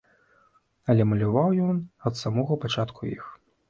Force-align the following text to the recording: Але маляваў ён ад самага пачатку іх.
Але 0.93 1.07
маляваў 1.11 1.55
ён 1.69 1.75
ад 2.11 2.21
самага 2.25 2.53
пачатку 2.67 3.17
іх. 3.17 3.35